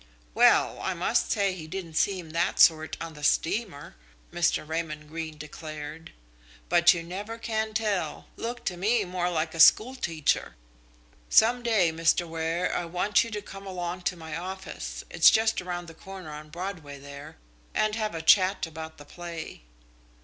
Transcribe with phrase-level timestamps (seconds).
[0.33, 3.97] "Well, I must say he didn't seem that sort on the steamer,"
[4.33, 4.67] Mr.
[4.67, 6.11] Raymond Greene declared,
[6.69, 8.25] "but you never can tell.
[8.35, 10.55] Looked to me more like a schoolteacher.
[11.29, 12.27] Some day, Mr.
[12.27, 16.33] Ware, I want you to come along to my office it's just round the corner
[16.41, 17.37] in Broadway there
[17.75, 19.61] and have a chat about the play."